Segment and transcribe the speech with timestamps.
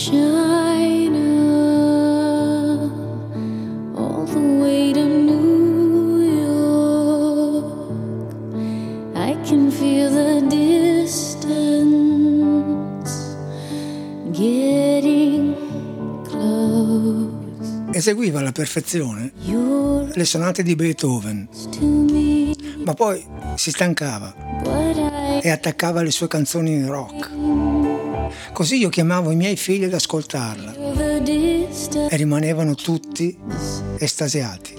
[0.00, 1.28] China,
[3.94, 7.92] all the way to New York.
[9.14, 11.50] I can feel the distance
[14.32, 15.54] getting
[16.24, 17.68] close.
[17.92, 19.32] Eseguiva alla perfezione
[20.14, 21.46] le sonate di Beethoven,
[22.86, 23.22] ma poi
[23.56, 24.34] si stancava
[25.42, 27.29] e attaccava le sue canzoni rock.
[28.60, 30.74] Così io chiamavo i miei figli ad ascoltarla
[32.10, 33.34] e rimanevano tutti
[33.98, 34.74] estasiati.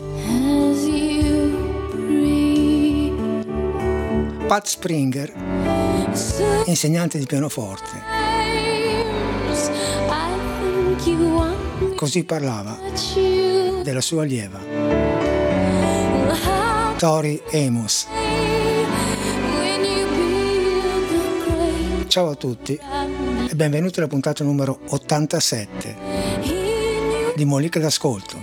[4.46, 5.34] Pat Springer,
[6.68, 7.90] insegnante di pianoforte,
[11.96, 12.78] così parlava
[13.82, 14.60] della sua allieva,
[16.98, 18.31] Tori Amos.
[22.12, 25.96] Ciao a tutti e benvenuti alla puntata numero 87
[26.42, 28.38] in your di Molica d'Ascolto.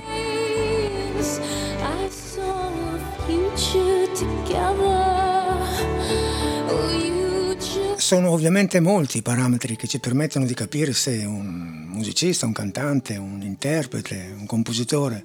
[7.96, 13.18] Sono ovviamente molti i parametri che ci permettono di capire se un musicista, un cantante,
[13.18, 15.22] un interprete, un compositore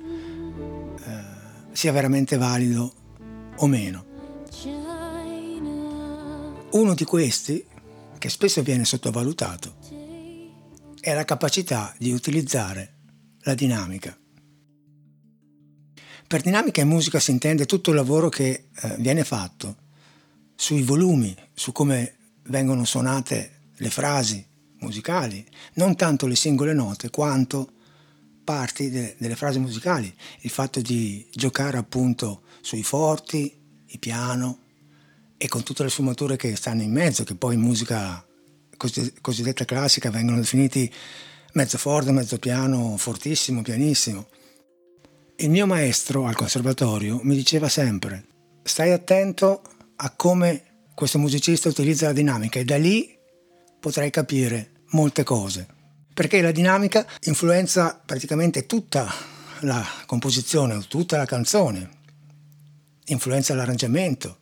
[0.97, 2.93] eh, sia veramente valido
[3.55, 4.03] o meno.
[6.71, 7.71] Uno di questi,
[8.23, 9.75] che spesso viene sottovalutato,
[11.01, 12.93] è la capacità di utilizzare
[13.41, 14.17] la dinamica.
[16.25, 19.75] Per dinamica in musica si intende tutto il lavoro che eh, viene fatto
[20.55, 24.41] sui volumi, su come vengono suonate le frasi
[24.77, 27.73] musicali, non tanto le singole note quanto
[28.45, 33.53] parti de- delle frasi musicali, il fatto di giocare appunto sui forti,
[33.85, 34.59] il piano
[35.43, 38.25] e con tutte le sfumature che stanno in mezzo, che poi in musica
[38.77, 40.89] cosi- cosiddetta classica vengono definiti
[41.51, 44.27] mezzo forte, mezzo piano, fortissimo, pianissimo.
[45.35, 48.25] Il mio maestro al conservatorio mi diceva sempre,
[48.63, 49.63] stai attento
[49.97, 50.63] a come
[50.95, 53.13] questo musicista utilizza la dinamica e da lì
[53.81, 55.67] potrai capire molte cose.
[56.13, 59.13] Perché la dinamica influenza praticamente tutta
[59.59, 61.89] la composizione, tutta la canzone,
[63.07, 64.37] influenza l'arrangiamento,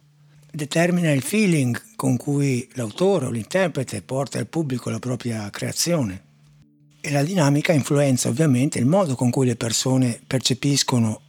[0.52, 6.30] determina il feeling con cui l'autore o l'interprete porta al pubblico la propria creazione.
[7.00, 11.22] E la dinamica influenza ovviamente il modo con cui le persone percepiscono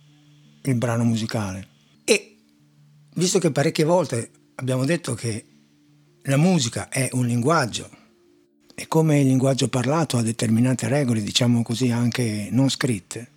[0.63, 1.69] il brano musicale.
[2.05, 2.37] E
[3.15, 5.45] visto che parecchie volte abbiamo detto che
[6.25, 7.89] la musica è un linguaggio
[8.75, 13.32] e come il linguaggio parlato ha determinate regole, diciamo così anche non scritte,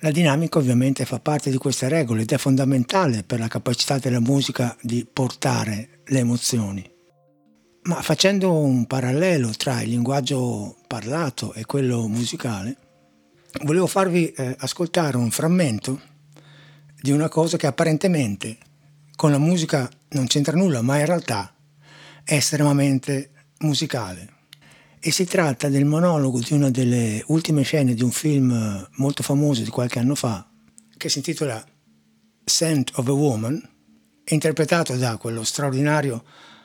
[0.00, 4.20] la dinamica ovviamente fa parte di queste regole ed è fondamentale per la capacità della
[4.20, 6.88] musica di portare le emozioni.
[7.82, 12.76] Ma facendo un parallelo tra il linguaggio parlato e quello musicale,
[13.64, 16.00] volevo farvi eh, ascoltare un frammento
[17.00, 18.58] di una cosa che apparentemente
[19.16, 21.52] con la musica non c'entra nulla, ma in realtà
[22.22, 24.36] è estremamente musicale.
[25.00, 29.22] E si tratta del monologo di una delle ultime scene di un film eh, molto
[29.22, 30.50] famoso di qualche anno fa,
[30.96, 31.64] che si intitola
[32.44, 33.62] Scent of a Woman,
[34.24, 36.24] interpretato da quello straordinario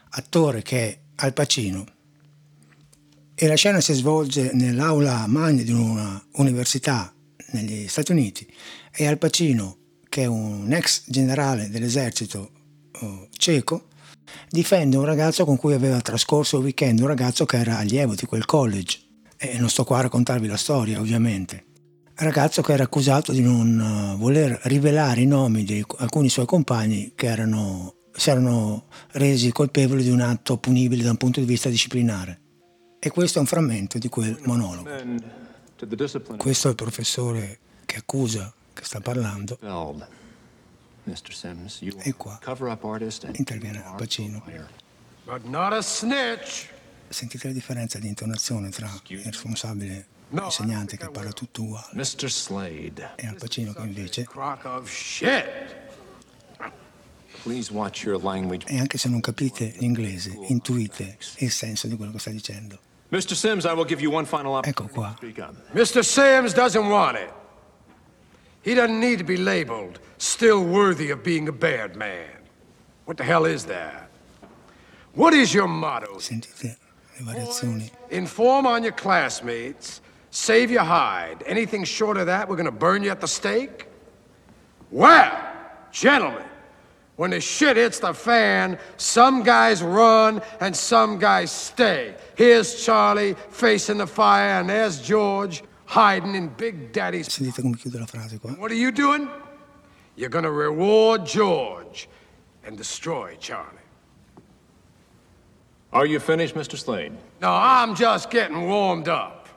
[0.10, 1.86] attore che è Al Pacino.
[3.36, 7.14] E la scena si svolge nell'aula magna di una università
[7.52, 8.52] negli Stati Uniti
[8.92, 9.78] e Al Pacino,
[10.10, 12.52] che è un ex generale dell'esercito
[13.00, 13.90] eh, ceco,
[14.50, 18.26] difende un ragazzo con cui aveva trascorso il weekend, un ragazzo che era allievo di
[18.26, 19.00] quel college.
[19.38, 21.66] E non sto qua a raccontarvi la storia, ovviamente.
[22.16, 27.14] Ragazzo che era accusato di non eh, voler rivelare i nomi di alcuni suoi compagni
[27.16, 31.70] che erano, si erano resi colpevoli di un atto punibile da un punto di vista
[31.70, 32.40] disciplinare.
[33.00, 34.90] E questo è un frammento di quel monologo.
[36.38, 39.58] Questo è il professore che accusa, che sta parlando.
[39.60, 40.08] Feld.
[40.08, 40.12] Mr.
[40.14, 44.42] Sims, you E qua cover up artist and interviene Pacino.
[44.46, 44.68] a liar.
[45.26, 46.70] But not a snitch.
[47.10, 52.30] Sentite la differenza di intonazione tra il responsabile insegnante che parla tutto uguale Mr.
[52.32, 55.76] Slade, e Al Pacino che invece, Crock of shit.
[57.44, 58.66] please watch your language.
[58.68, 62.80] e anche se non capite l'inglese, intuite il senso di quello che sta dicendo.
[63.10, 63.36] Mr.
[63.36, 65.10] Sims, I will give you one final Ecco qua.
[65.20, 65.54] to speak up.
[65.74, 66.04] Mr.
[66.04, 67.32] Sims doesn't want it.
[68.64, 72.30] He doesn't need to be labeled still worthy of being a bad man.
[73.06, 74.10] What the hell is that?
[75.14, 76.18] What is your motto?
[76.18, 76.78] Sentite
[77.20, 77.92] le variazioni.
[78.10, 80.02] Inform on your classmates,
[80.32, 81.44] save your hide.
[81.46, 83.88] Anything short of that, we're gonna burn you at the stake?
[84.90, 85.32] Well,
[85.92, 86.46] gentlemen,
[87.16, 92.16] When the shit hits the fan, some guys run and some guys stay.
[92.36, 97.28] Here's Charlie facing the fire, and there's George hiding in Big Daddy's.
[97.32, 98.52] Sentite come chiude la frase qua.
[98.52, 99.28] What are you doing?
[100.16, 102.08] You're gonna reward George
[102.66, 103.80] and destroy Charlie.
[105.92, 106.78] Are you finished, Mr.
[106.78, 107.14] Slade?
[107.42, 109.48] No, I'm just getting warmed up.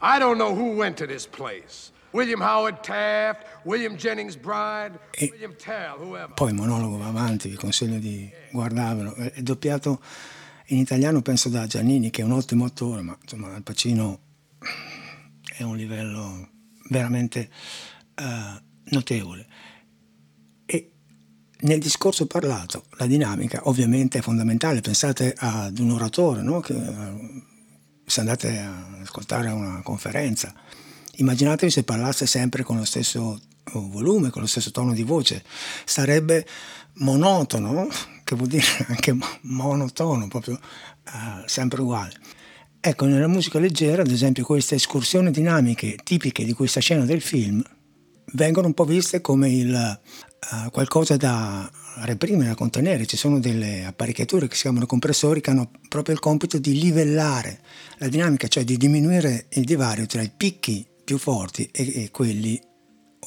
[0.00, 1.92] I don't know who went to this place.
[2.12, 6.32] William Howard Taft, William Jennings Bride, E- William Tell, whoever.
[6.34, 9.14] Poi il monologo va avanti, vi consiglio di guardarvelo.
[9.14, 10.00] È è doppiato
[10.66, 14.20] in italiano penso da Giannini che è un ottimo attore, ma insomma Al Pacino
[15.58, 16.48] è un livello
[16.88, 17.50] veramente
[18.14, 19.46] eh, notevole.
[20.64, 20.92] E
[21.60, 26.60] nel discorso parlato la dinamica ovviamente è fondamentale, pensate ad un oratore, no?
[26.60, 27.42] che, eh,
[28.06, 30.54] se andate a ascoltare una conferenza,
[31.16, 33.40] immaginatevi se parlasse sempre con lo stesso
[33.72, 35.42] oh, volume, con lo stesso tono di voce,
[35.84, 36.46] sarebbe
[36.98, 37.88] monotono,
[38.22, 42.14] che vuol dire anche mo- monotono, proprio eh, sempre uguale.
[42.80, 47.60] Ecco, nella musica leggera, ad esempio, queste escursioni dinamiche tipiche di questa scena del film
[48.34, 51.68] vengono un po' viste come il, eh, qualcosa da
[52.02, 53.04] reprimere, da contenere.
[53.04, 57.60] Ci sono delle apparecchiature che si chiamano compressori che hanno proprio il compito di livellare
[57.98, 62.60] la dinamica, cioè di diminuire il divario tra i picchi più forti e, e quelli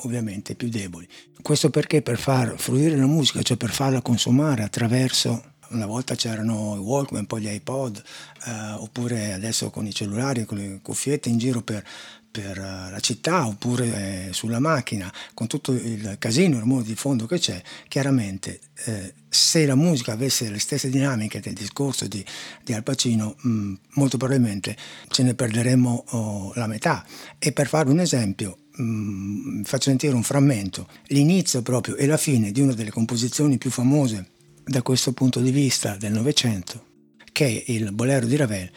[0.04, 1.08] ovviamente più deboli.
[1.42, 6.76] Questo perché per far fruire la musica, cioè per farla consumare attraverso una volta c'erano
[6.76, 8.02] i Walkman, poi gli iPod,
[8.46, 11.84] eh, oppure adesso con i cellulari, con le cuffiette in giro per,
[12.32, 16.96] per eh, la città, oppure eh, sulla macchina, con tutto il casino, il rumore di
[16.96, 22.24] fondo che c'è, chiaramente eh, se la musica avesse le stesse dinamiche del discorso di,
[22.64, 24.76] di Al Pacino, mh, molto probabilmente
[25.10, 27.06] ce ne perderemmo oh, la metà.
[27.38, 32.52] E per farvi un esempio, mh, faccio sentire un frammento, l'inizio proprio e la fine
[32.52, 36.86] di una delle composizioni più famose da questo punto di vista del Novecento,
[37.32, 38.72] che è il Bolero di Ravel.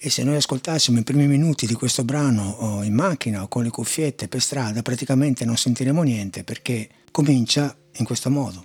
[0.00, 3.70] E se noi ascoltassimo i primi minuti di questo brano in macchina o con le
[3.70, 8.64] cuffiette per strada, praticamente non sentiremo niente perché comincia in questo modo.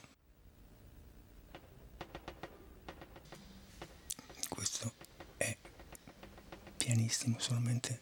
[4.47, 4.93] Questo
[5.37, 5.57] è
[6.77, 7.99] pianissimo, solamente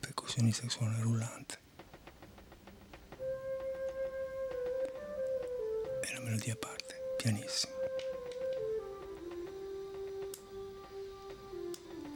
[0.00, 1.58] percussionista che suona il rullante.
[6.02, 6.79] E la melodia parte
[7.20, 7.74] pianissimo.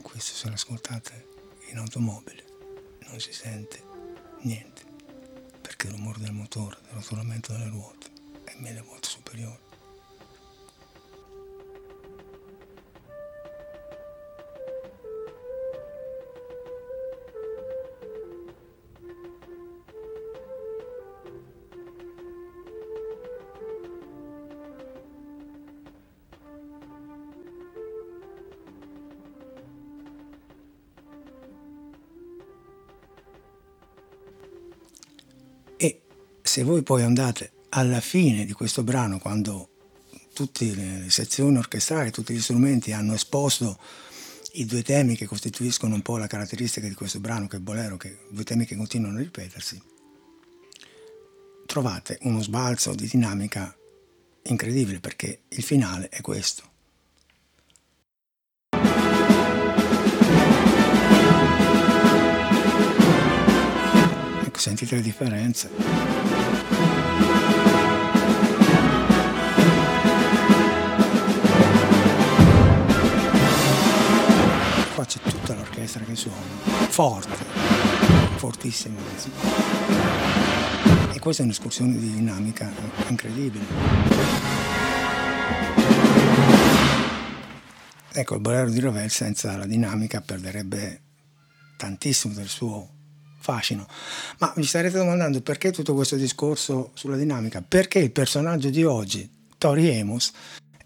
[0.01, 1.27] Questo se l'ascoltate
[1.71, 2.43] in automobile
[3.09, 3.83] non si sente
[4.41, 4.83] niente,
[5.61, 8.07] perché il rumore del motore, del rotolamento delle ruote
[8.45, 9.64] è mille volte superiore.
[36.55, 39.71] Se voi poi andate alla fine di questo brano, quando
[40.33, 43.77] tutte le sezioni orchestrali, tutti gli strumenti hanno esposto
[44.53, 47.97] i due temi che costituiscono un po' la caratteristica di questo brano, che è bolero,
[47.97, 49.83] che due temi che continuano a ripetersi,
[51.67, 53.77] trovate uno sbalzo di dinamica
[54.43, 56.71] incredibile perché il finale è questo.
[64.45, 66.24] Ecco, sentite le differenze.
[75.05, 76.41] Qua tutta l'orchestra che suona,
[76.89, 77.37] forte,
[78.37, 78.99] fortissima.
[81.13, 82.73] E questa è un'escursione di dinamica
[83.09, 83.67] incredibile.
[88.13, 91.03] Ecco, il bolero di Ravel senza la dinamica perderebbe
[91.77, 92.89] tantissimo del suo
[93.41, 93.87] fascino.
[94.39, 97.63] Ma vi starete domandando perché tutto questo discorso sulla dinamica?
[97.67, 100.33] Perché il personaggio di oggi, Tori Amos,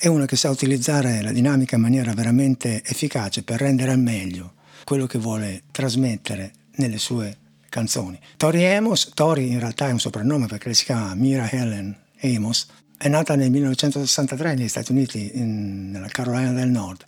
[0.00, 4.52] è uno che sa utilizzare la dinamica in maniera veramente efficace per rendere al meglio
[4.84, 7.36] quello che vuole trasmettere nelle sue
[7.68, 8.16] canzoni.
[8.36, 13.08] Tori Amos, Tori in realtà è un soprannome perché si chiama Mira Helen Amos, è
[13.08, 17.04] nata nel 1963 negli Stati Uniti, in- nella Carolina del Nord,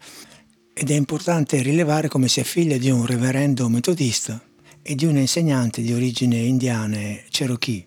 [0.75, 4.43] ed è importante rilevare come sia figlia di un reverendo metodista
[4.83, 7.87] e di un insegnante di origine indiane Cherokee.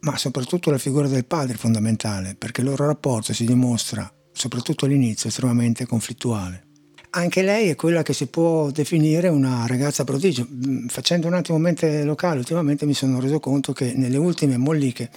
[0.00, 4.84] Ma soprattutto la figura del padre è fondamentale, perché il loro rapporto si dimostra, soprattutto
[4.84, 6.66] all'inizio, estremamente conflittuale.
[7.10, 10.46] Anche lei è quella che si può definire una ragazza prodigio.
[10.48, 15.10] Mm, Facendo un attimo mente locale, ultimamente mi sono reso conto che nelle ultime molliche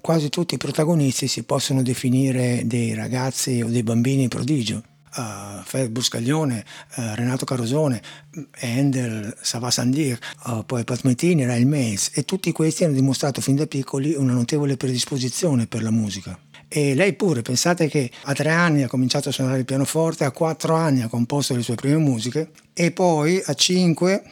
[0.00, 4.82] quasi tutti i protagonisti si possono definire dei ragazzi o dei bambini prodigio.
[5.16, 6.64] Uh, Fred Buscaglione,
[6.96, 8.02] uh, Renato Carosone,
[8.62, 13.54] Handel, Sava Sandir, uh, poi Pat Metini, Rail Mays e tutti questi hanno dimostrato fin
[13.54, 16.36] da piccoli una notevole predisposizione per la musica.
[16.76, 20.32] E lei pure, pensate che a tre anni ha cominciato a suonare il pianoforte, a
[20.32, 24.24] quattro anni ha composto le sue prime musiche e poi a cinque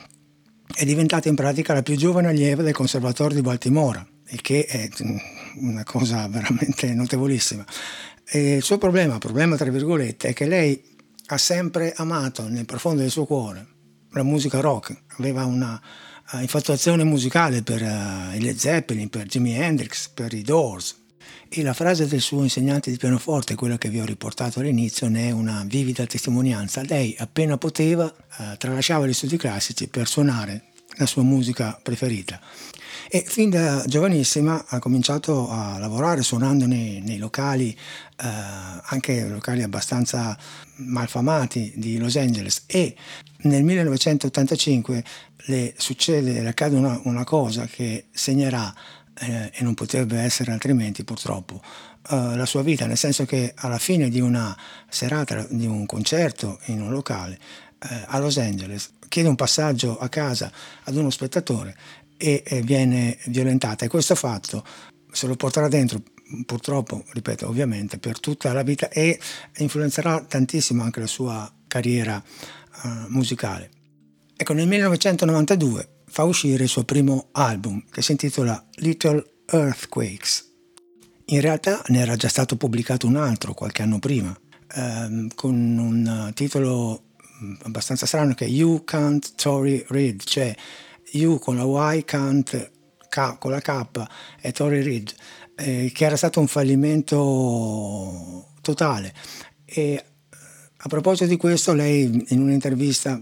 [0.75, 4.89] è diventata in pratica la più giovane allieva del Conservatorio di Baltimora, il che è
[5.05, 7.65] mm, una cosa veramente notevolissima.
[8.29, 10.83] E il suo problema, problema tra virgolette, è che lei
[11.27, 13.65] ha sempre amato nel profondo del suo cuore
[14.11, 15.81] la musica rock, aveva una
[16.33, 21.02] uh, infatuazione musicale per uh, i Led Zeppelin, per Jimi Hendrix, per i Doors.
[21.49, 25.29] E la frase del suo insegnante di pianoforte, quella che vi ho riportato all'inizio, ne
[25.29, 26.83] è una vivida testimonianza.
[26.83, 30.65] Lei, appena poteva, uh, tralasciava gli studi classici per suonare
[30.97, 32.41] la sua musica preferita.
[33.09, 38.27] E fin da giovanissima ha cominciato a lavorare suonando nei, nei locali, eh,
[38.85, 40.37] anche locali abbastanza
[40.77, 42.95] malfamati di Los Angeles e
[43.43, 45.05] nel 1985
[45.47, 48.73] le succede, le accade una, una cosa che segnerà
[49.21, 51.61] eh, e non potrebbe essere altrimenti purtroppo
[52.03, 56.59] Uh, la sua vita, nel senso che alla fine di una serata, di un concerto
[56.65, 57.39] in un locale
[57.79, 60.51] eh, a Los Angeles, chiede un passaggio a casa
[60.83, 61.77] ad uno spettatore
[62.17, 64.65] e, e viene violentata e questo fatto
[65.13, 66.03] se lo porterà dentro
[66.45, 69.19] purtroppo, ripeto, ovviamente per tutta la vita e
[69.59, 72.21] influenzerà tantissimo anche la sua carriera
[72.83, 73.71] uh, musicale.
[74.37, 80.51] Ecco, nel 1992 fa uscire il suo primo album che si intitola Little Earthquakes.
[81.27, 84.39] In realtà ne era già stato pubblicato un altro qualche anno prima,
[84.75, 87.05] ehm, con un titolo
[87.43, 90.55] mm, abbastanza strano che è You Can't Tory Read, cioè
[91.13, 92.71] You con la Y, Can't
[93.09, 93.87] K, con la K
[94.39, 95.15] e Tory Read,
[95.57, 99.15] eh, che era stato un fallimento totale.
[99.65, 100.05] E
[100.77, 103.19] a proposito di questo, lei in un'intervista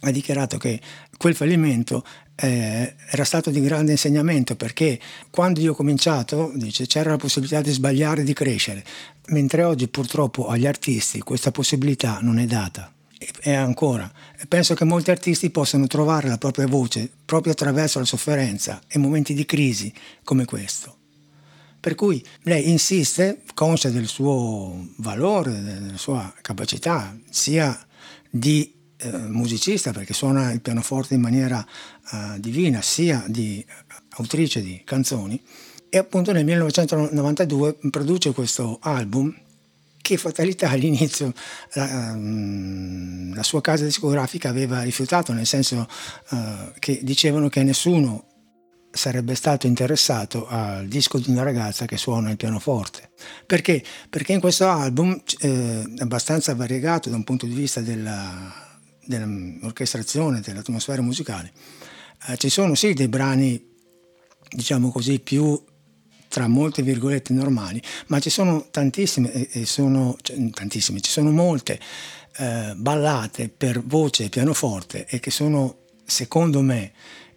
[0.00, 0.80] ha dichiarato che
[1.16, 2.04] quel fallimento
[2.36, 4.98] eh, era stato di grande insegnamento perché
[5.30, 8.84] quando io ho cominciato, dice, c'era la possibilità di sbagliare e di crescere,
[9.28, 12.92] mentre oggi purtroppo agli artisti questa possibilità non è data.
[13.40, 14.10] E ancora,
[14.46, 19.34] penso che molti artisti possano trovare la propria voce proprio attraverso la sofferenza e momenti
[19.34, 19.92] di crisi
[20.22, 20.94] come questo.
[21.80, 27.76] Per cui lei insiste, conscia del suo valore, della sua capacità, sia
[28.30, 31.64] di eh, musicista, perché suona il pianoforte in maniera
[32.12, 33.64] eh, divina, sia di
[34.16, 35.40] autrice di canzoni,
[35.88, 39.34] e appunto nel 1992 produce questo album
[40.00, 41.32] che fatalità all'inizio
[41.74, 45.86] la, um, la, sua casa discografica aveva rifiutato, nel senso
[46.30, 46.38] uh,
[46.78, 48.24] che dicevano che nessuno
[48.90, 53.10] sarebbe stato interessato al disco di una ragazza che suona il pianoforte.
[53.46, 53.84] Perché?
[54.08, 58.67] Perché in questo album eh, abbastanza variegato da un punto di vista della,
[59.08, 61.50] dell'orchestrazione, dell'atmosfera musicale.
[62.28, 63.60] Eh, ci sono sì dei brani,
[64.50, 65.60] diciamo così, più
[66.28, 71.80] tra molte virgolette normali, ma ci sono tantissime, e sono, cioè, tantissime, ci sono molte
[72.36, 76.92] eh, ballate per voce e pianoforte e che sono, secondo me,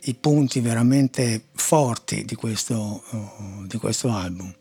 [0.05, 4.53] i punti veramente forti di questo, uh, di questo album.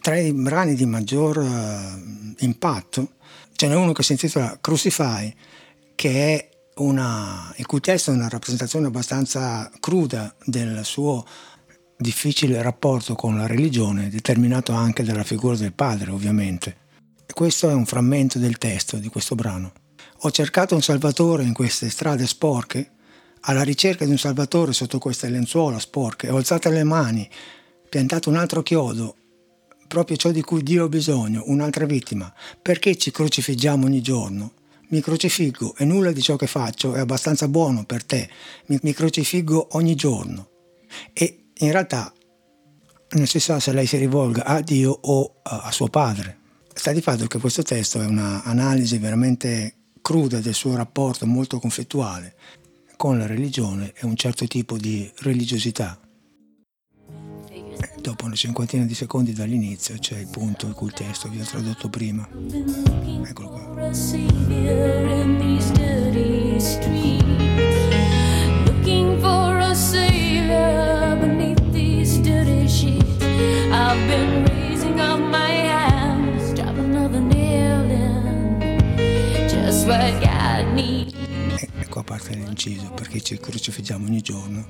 [0.00, 3.12] Tra i brani di maggior uh, impatto
[3.54, 5.32] ce n'è uno che si intitola Crucify,
[5.98, 11.26] che una, il cui testo è una rappresentazione abbastanza cruda del suo
[11.96, 16.76] difficile rapporto con la religione, determinato anche dalla figura del padre, ovviamente.
[17.34, 19.72] Questo è un frammento del testo di questo brano.
[20.18, 22.92] Ho cercato un salvatore in queste strade sporche
[23.40, 27.28] alla ricerca di un salvatore sotto queste lenzuola sporche, ho alzato le mani,
[27.88, 29.16] piantato un altro chiodo,
[29.88, 32.32] proprio ciò di cui Dio ha bisogno, un'altra vittima.
[32.62, 34.52] Perché ci crocifiggiamo ogni giorno?
[34.90, 38.28] Mi crocifiggo e nulla di ciò che faccio è abbastanza buono per te.
[38.66, 40.48] Mi, mi crocifiggo ogni giorno.
[41.12, 42.12] E in realtà
[43.10, 46.38] non si sa se lei si rivolga a Dio o a, a suo padre.
[46.72, 52.34] Sta di fatto che questo testo è un'analisi veramente cruda del suo rapporto molto conflittuale
[52.96, 56.00] con la religione e un certo tipo di religiosità.
[58.00, 61.44] Dopo una cinquantina di secondi dall'inizio c'è il punto in cui il testo vi ho
[61.44, 62.26] tradotto prima.
[63.24, 63.66] Eccolo qua.
[73.70, 78.60] I've been raising my hands, drop another nail in,
[79.48, 80.47] just what God.
[82.08, 84.64] Parte dell'inciso, perché ci crocifiggiamo ogni giorno.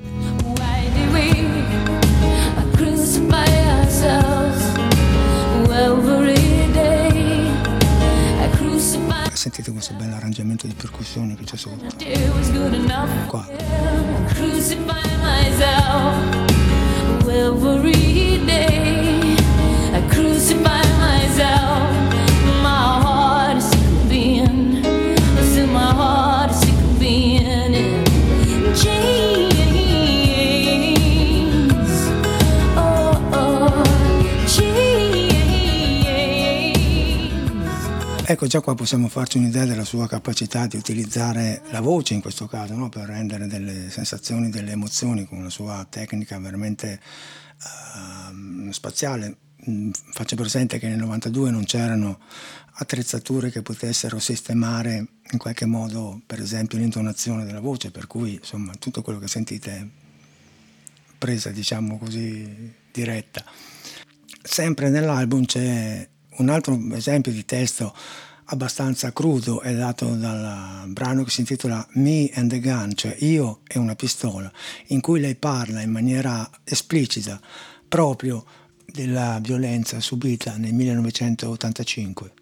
[9.32, 11.86] Sentite questo bel arrangiamento di percussioni che c'è sotto.
[13.28, 13.46] Qua.
[17.28, 19.36] Every day.
[19.94, 20.97] I crucify
[38.30, 42.46] Ecco, già qua possiamo farci un'idea della sua capacità di utilizzare la voce in questo
[42.46, 42.90] caso, no?
[42.90, 47.00] per rendere delle sensazioni, delle emozioni con una sua tecnica veramente
[48.28, 49.34] ehm, spaziale.
[49.70, 52.20] Mm, Faccio presente che nel 92 non c'erano
[52.74, 58.74] attrezzature che potessero sistemare in qualche modo, per esempio, l'intonazione della voce, per cui insomma
[58.74, 59.86] tutto quello che sentite è
[61.16, 63.42] presa, diciamo così, diretta.
[64.42, 66.06] Sempre nell'album c'è
[66.38, 67.94] un altro esempio di testo
[68.50, 73.60] abbastanza crudo, è dato dal brano che si intitola Me and the Gun, cioè Io
[73.66, 74.50] e una pistola,
[74.86, 77.40] in cui lei parla in maniera esplicita
[77.86, 78.44] proprio
[78.86, 82.32] della violenza subita nel 1985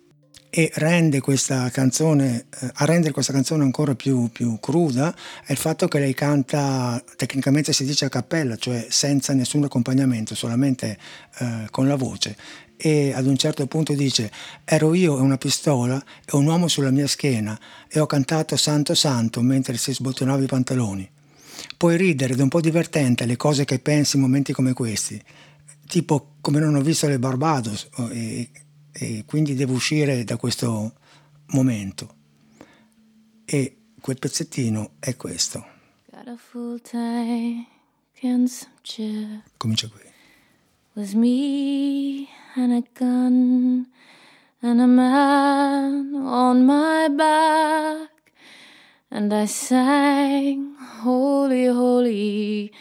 [0.57, 5.59] e rende questa canzone, eh, a rendere questa canzone ancora più, più cruda è il
[5.59, 10.97] fatto che lei canta, tecnicamente si dice a cappella, cioè senza nessun accompagnamento, solamente
[11.41, 12.35] eh, con la voce.
[12.77, 14.31] E ad un certo punto dice:
[14.65, 18.95] Ero io e una pistola e un uomo sulla mia schiena e ho cantato Santo
[18.95, 21.09] Santo mentre si sbottonava i pantaloni.
[21.77, 25.23] Puoi ridere ed è un po' divertente le cose che pensi in momenti come questi,
[25.87, 28.51] tipo come non ho visto le Barbados e,
[28.93, 30.95] e quindi devo uscire da questo
[31.47, 32.15] momento.
[33.45, 35.65] E quel pezzettino è questo.
[39.57, 40.01] Comincia qui.
[42.57, 43.87] And a gun
[44.63, 48.09] and a man on my back.
[49.11, 52.73] And I sang, Holy, Holy,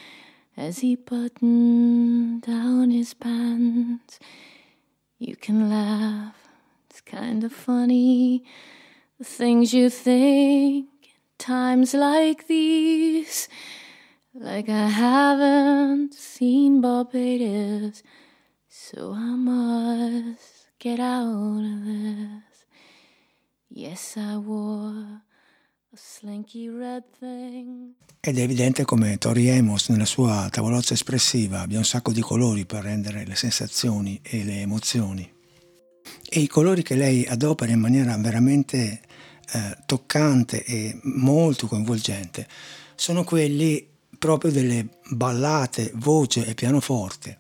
[0.56, 4.18] as he buttoned down his pants.
[5.20, 6.36] You can laugh,
[6.90, 8.46] it's kind of funny,
[9.20, 13.50] the things you think in times like these.
[14.34, 18.04] Like I haven't seen Barbados,
[18.92, 22.66] so I must get out of this.
[23.68, 25.22] Yes, I wore
[25.92, 27.96] a slinky red thing.
[28.20, 32.66] Ed è evidente come Tori Amos nella sua tavolozza espressiva abbia un sacco di colori
[32.66, 35.34] per rendere le sensazioni e le emozioni.
[36.30, 39.02] E i colori che lei adopera in maniera veramente
[39.52, 42.48] eh, toccante e molto coinvolgente
[42.94, 43.88] sono quelli
[44.20, 47.40] proprio delle ballate, voce e pianoforte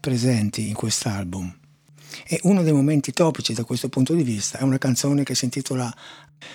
[0.00, 1.56] presenti in quest'album.
[2.26, 5.44] E uno dei momenti topici da questo punto di vista è una canzone che si
[5.44, 5.94] intitola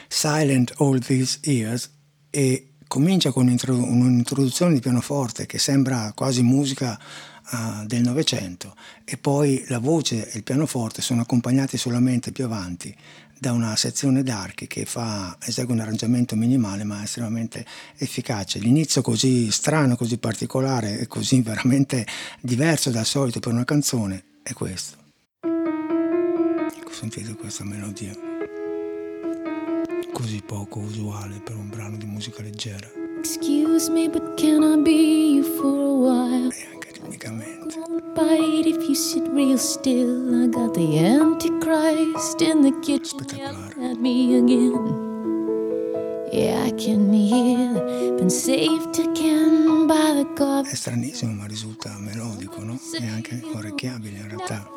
[0.08, 1.90] Silent All These Years
[2.30, 7.00] e comincia con un'introdu- un'introduzione di pianoforte che sembra quasi musica
[7.52, 12.96] uh, del Novecento e poi la voce e il pianoforte sono accompagnati solamente più avanti
[13.44, 17.66] da una sezione d'archi che fa, esegue un arrangiamento minimale ma estremamente
[17.98, 18.58] efficace.
[18.58, 22.08] L'inizio così strano, così particolare e così veramente
[22.40, 24.96] diverso dal solito per una canzone è questo.
[25.42, 28.14] Ecco, sentite questa melodia
[30.14, 35.34] così poco usuale per un brano di musica leggera Excuse me, but can I be
[35.34, 36.83] you for a while?
[37.04, 37.78] E anche ritmicamente.
[37.80, 40.44] Won't bite if you sit real still.
[40.44, 43.74] I got the Antichrist in the kitchen Spettacolare.
[43.78, 45.12] yelling at me again.
[46.32, 47.74] Yeah, I can hear.
[48.18, 50.66] Been saved again by the God.
[50.66, 52.80] È stranissimo ma risulta melodico, no?
[53.00, 54.68] E anche orecchiabile in realtà.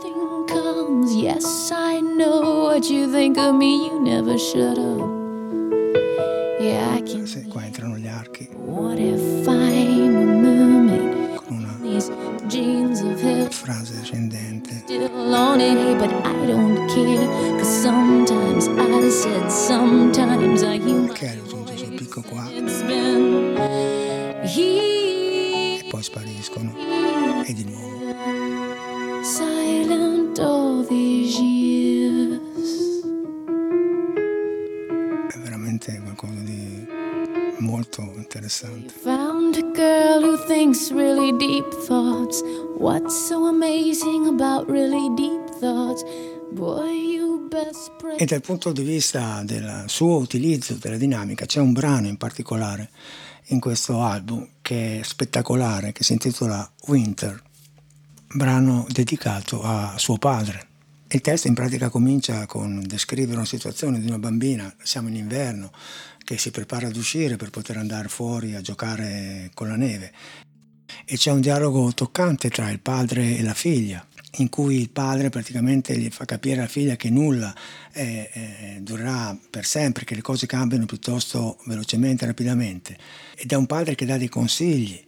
[1.09, 3.87] Yes, I know what you think of me.
[3.87, 5.09] You never shut up.
[6.61, 7.27] Yeah, I can.
[7.27, 9.21] Se qua entrano gli archi What if
[19.48, 22.62] sometimes I hear che raggiunge sul picco qua e
[25.88, 26.74] poi spariscono
[27.44, 27.96] e di nuovo.
[29.22, 33.02] silent all these years.
[35.29, 36.87] È veramente qualcosa di
[37.59, 38.94] molto interessante.
[39.02, 42.42] Found a girl who thinks really deep thoughts.
[42.79, 43.16] What's
[48.17, 52.91] E dal punto di vista del suo utilizzo della dinamica c'è un brano in particolare
[53.49, 57.43] in questo album che è spettacolare, che si intitola Winter,
[58.35, 60.67] brano dedicato a suo padre.
[61.09, 65.71] Il testo in pratica comincia con descrivere una situazione di una bambina, siamo in inverno,
[66.25, 70.12] che si prepara ad uscire per poter andare fuori a giocare con la neve.
[71.09, 74.05] E c'è un dialogo toccante tra il padre e la figlia,
[74.38, 77.55] in cui il padre praticamente gli fa capire alla figlia che nulla
[77.92, 82.99] eh, eh, durerà per sempre, che le cose cambiano piuttosto velocemente, rapidamente.
[83.37, 85.01] Ed è un padre che dà dei consigli,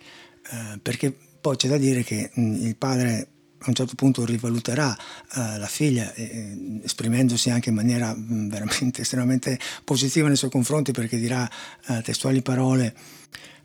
[0.53, 4.97] eh, perché poi c'è da dire che mh, il padre a un certo punto rivaluterà
[4.97, 10.93] uh, la figlia, eh, esprimendosi anche in maniera mh, veramente estremamente positiva nei suoi confronti,
[10.93, 11.51] perché dirà
[11.89, 12.95] uh, testuali parole: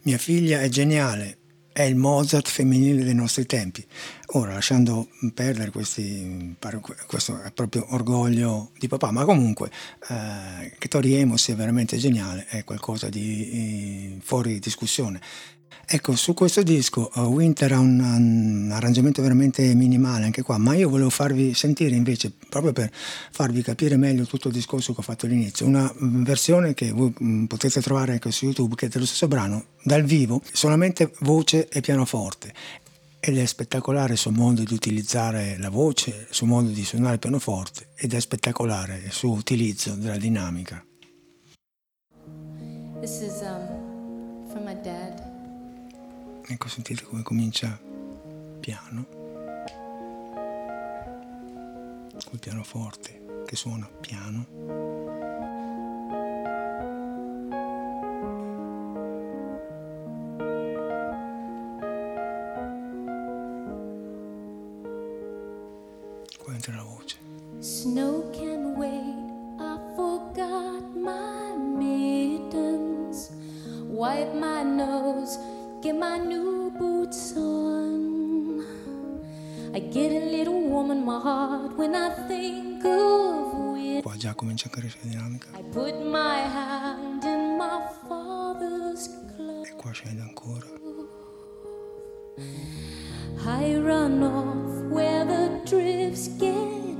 [0.02, 1.38] Mia figlia è geniale,
[1.74, 3.86] è il Mozart femminile dei nostri tempi.
[4.36, 6.56] Ora, lasciando perdere questi,
[7.08, 9.70] questo proprio orgoglio di papà, ma comunque
[10.10, 15.20] eh, che Tori Amos sia veramente geniale è qualcosa di, di fuori discussione.
[15.86, 20.74] Ecco, su questo disco uh, Winter ha un, un, arrangiamento veramente minimale anche qua, ma
[20.76, 25.04] io volevo farvi sentire invece, proprio per farvi capire meglio tutto il discorso che ho
[25.04, 28.90] fatto all'inizio, una mm, versione che voi um, potete trovare anche su YouTube, che è
[28.90, 32.54] dello stesso brano, dal vivo, solamente voce e pianoforte.
[33.20, 37.14] Ed è spettacolare il suo modo di utilizzare la voce, il suo modo di suonare
[37.14, 40.84] il pianoforte, ed è spettacolare il suo utilizzo della dinamica.
[43.00, 45.23] This is um, from my dad.
[46.54, 47.80] Ecco, sentite come comincia
[48.60, 49.08] piano,
[52.26, 55.23] col pianoforte che suona piano.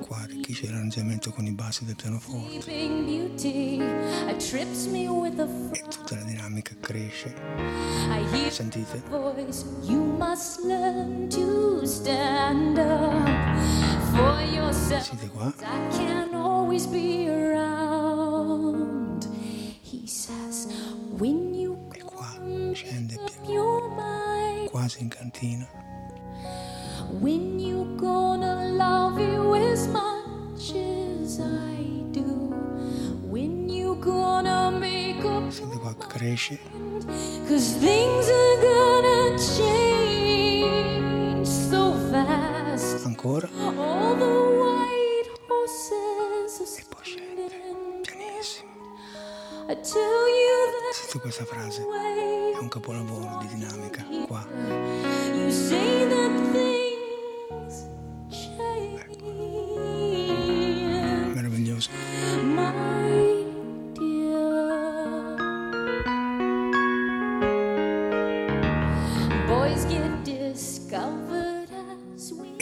[0.06, 2.56] Qua arricchisce l'arrangiamento con i bassi del pianoforte
[5.72, 7.34] e tutta la dinamica cresce.
[8.10, 9.02] I Sentite?
[9.10, 9.66] voice.
[9.84, 10.04] You
[24.94, 25.68] quasi in cantina.
[27.20, 32.54] when you gonna love you as much as I do,
[33.30, 36.60] when you gonna make up Sentite qua che cresce.
[37.48, 43.06] Cause things are gonna change so fast.
[43.06, 44.26] Ancora All the
[44.60, 47.48] white horses are e poi scende
[48.02, 48.72] pianissimo.
[49.68, 51.82] I tell you that Sentite questa frase.
[51.82, 54.06] È un capolavoro di dinamica.
[54.28, 54.46] Qua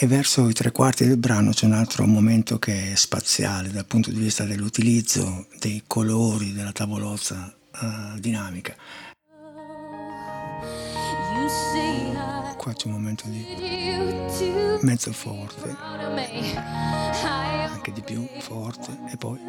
[0.03, 3.85] E verso i tre quarti del brano c'è un altro momento che è spaziale dal
[3.85, 8.75] punto di vista dell'utilizzo dei colori della tavolozza eh, dinamica.
[12.57, 13.45] Qua c'è un momento di
[14.81, 15.69] mezzo forte,
[17.69, 19.39] anche di più forte, e poi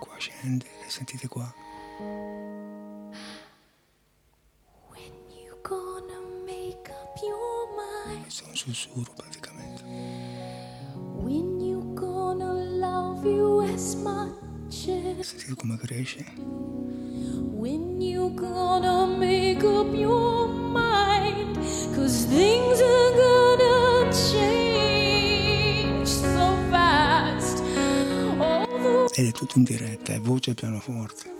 [0.00, 2.63] qua scende sentite qua.
[13.96, 15.26] Much as?
[15.26, 16.24] Sentite come cresce.
[17.52, 21.56] When you gonna make up your mind?
[21.94, 27.62] Cause things are gonna change so fast.
[29.16, 31.33] Ed è tutto in diretta, è voce e pianoforte.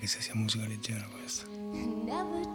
[0.00, 1.44] Che se sia musica leggera questa.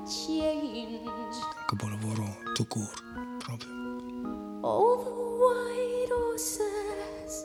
[0.05, 1.39] change.
[1.67, 3.03] Capolavoro to court,
[3.37, 3.69] proprio.
[4.61, 7.43] Oh, the white horses.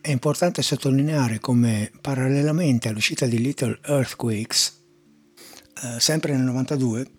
[0.00, 4.82] È importante sottolineare come parallelamente all'uscita di Little Earthquakes,
[5.82, 7.10] eh, sempre nel 92,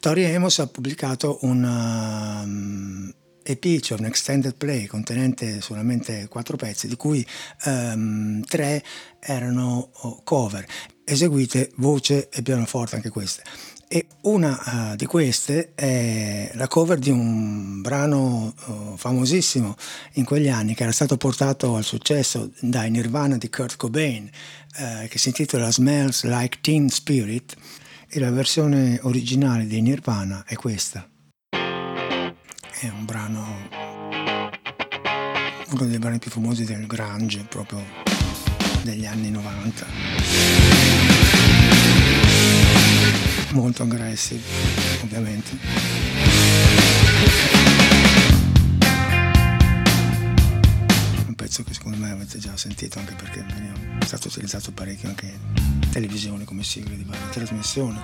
[0.00, 3.14] Tori Amos ha pubblicato un
[3.48, 7.26] EP, cioè un extended play contenente solamente quattro pezzi, di cui
[7.64, 8.84] um, tre
[9.20, 10.66] erano oh, cover,
[11.04, 13.42] eseguite voce e pianoforte anche queste.
[13.90, 19.74] E una uh, di queste è la cover di un brano uh, famosissimo
[20.14, 24.28] in quegli anni che era stato portato al successo dai Nirvana di Kurt Cobain,
[24.78, 27.56] uh, che si intitola Smells Like Teen Spirit
[28.10, 31.08] e la versione originale dei Nirvana è questa.
[31.50, 33.68] È un brano,
[35.70, 37.82] uno dei brani più famosi del grunge proprio
[38.82, 39.86] degli anni 90
[43.52, 44.42] molto aggressive,
[45.02, 46.67] ovviamente.
[51.58, 53.44] Pezzo che secondo me avete già sentito anche perché
[54.00, 57.98] è stato utilizzato parecchio anche in televisione come sigla di varie trasmissioni.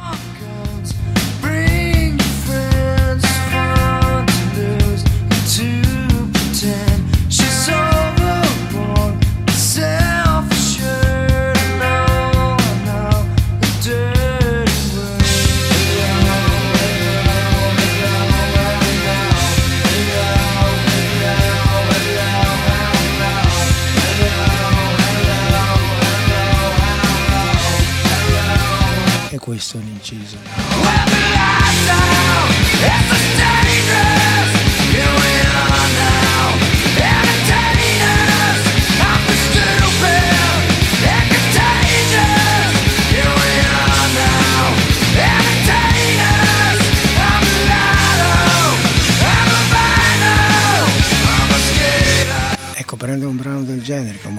[29.55, 29.83] E questo è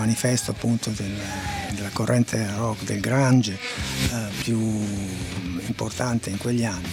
[0.06, 1.18] manifesto appunto del,
[1.74, 4.60] della corrente rock, del grunge eh, più
[5.68, 6.88] importante in quegli anni,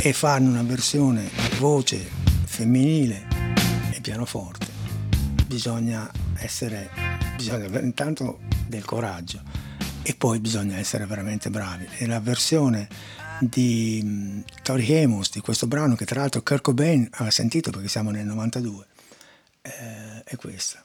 [0.00, 2.08] e farne una versione voce
[2.46, 3.26] femminile
[3.92, 4.66] e pianoforte,
[5.46, 6.88] bisogna essere,
[7.36, 9.42] bisogna avere intanto del coraggio
[10.02, 11.86] e poi bisogna essere veramente bravi.
[11.98, 12.88] E la versione
[13.40, 17.88] di um, Tori Amos di questo brano, che tra l'altro Kurt Cobain aveva sentito perché
[17.88, 18.86] siamo nel 92,
[19.60, 20.82] eh, è questa.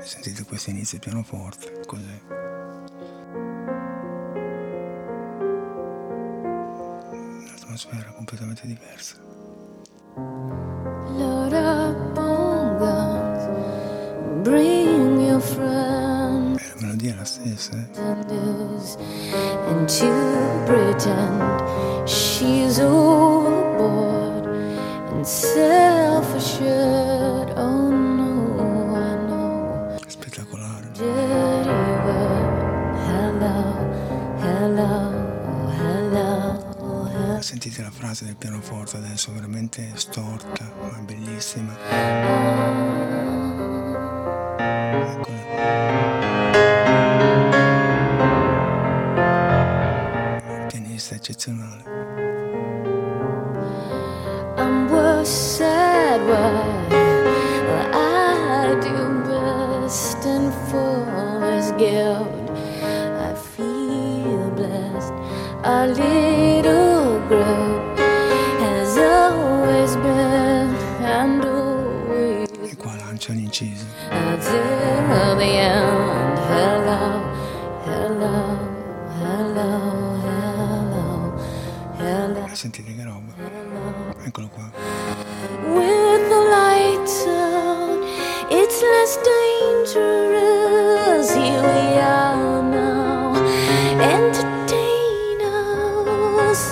[0.00, 2.20] Sentite questo inizio pianoforte, così.
[7.10, 9.16] Un'atmosfera completamente diversa.
[16.56, 17.90] E la melodia è la stessa, eh?
[27.58, 27.91] and
[37.40, 41.76] Sentite la frase del pianoforte adesso, veramente storta, ma bellissima.
[45.18, 45.40] Eccola.
[50.68, 52.11] Pianista eccezionale.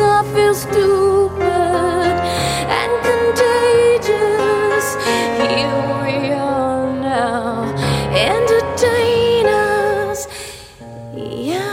[0.03, 4.87] I feel stupid and contagious.
[5.39, 7.75] Here we are now.
[8.13, 10.27] Entertain us.
[11.15, 11.67] Yes.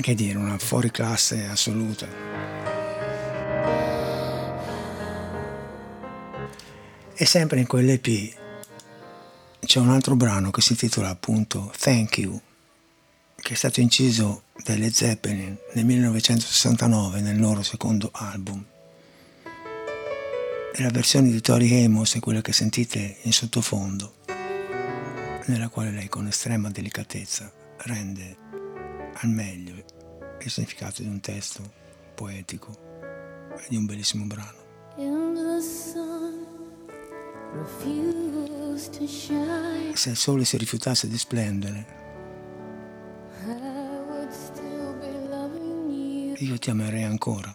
[0.00, 2.06] Che dire, una fuoriclasse assoluta.
[7.14, 8.38] E sempre in quell'EP
[9.70, 12.40] c'è un altro brano che si intitola appunto Thank You,
[13.36, 18.64] che è stato inciso dalle Zeppelin nel 1969 nel loro secondo album.
[20.74, 24.14] E la versione di Tori Amos è quella che sentite in sottofondo,
[25.46, 28.36] nella quale lei con estrema delicatezza rende
[29.12, 29.74] al meglio
[30.42, 31.62] il significato di un testo
[32.16, 32.76] poetico
[33.56, 34.58] e di un bellissimo brano.
[39.92, 41.84] Se il sole si rifiutasse di splendere,
[46.38, 47.52] io ti amerei ancora.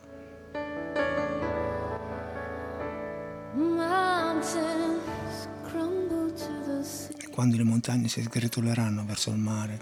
[7.18, 9.80] E quando le montagne si sgretoleranno verso il mare,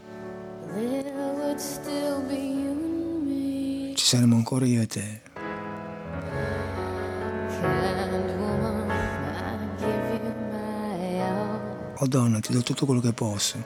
[3.95, 5.32] ci saremo ancora io e te.
[12.03, 13.63] Oh donna, ti do tutto quello che posso.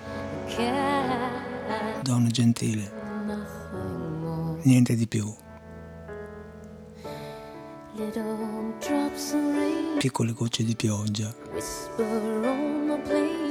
[2.04, 2.92] Donna gentile.
[4.62, 5.34] Niente di più.
[9.98, 11.34] Piccole gocce di pioggia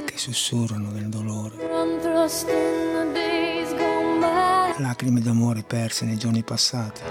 [0.05, 1.55] che sussurrano del dolore.
[4.77, 7.01] Lacrime d'amore perse nei giorni passati.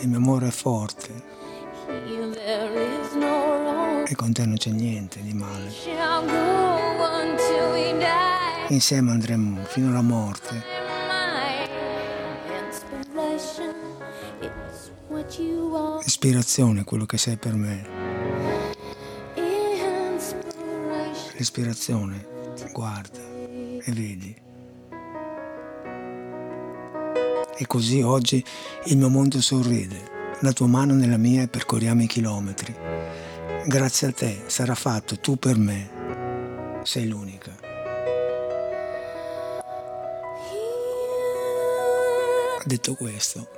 [0.00, 1.32] Il mio amore è forte
[4.12, 5.72] e con te non c'è niente di male.
[8.68, 10.62] Insieme andremo fino alla morte.
[16.04, 17.86] L'ispirazione è quello che sei per me.
[21.36, 22.26] L'ispirazione,
[22.72, 24.36] guarda e vedi.
[27.56, 28.44] E così oggi
[28.86, 33.01] il mio mondo sorride, la tua mano nella mia e percorriamo i chilometri.
[33.64, 36.80] Grazie a te sarà fatto tu per me.
[36.82, 37.50] Sei l'unica.
[42.64, 43.48] Detto questo,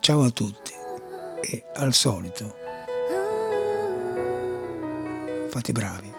[0.00, 0.72] ciao a tutti
[1.40, 2.56] e al solito
[5.50, 6.11] fate bravi.